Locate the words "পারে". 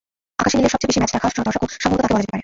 2.33-2.39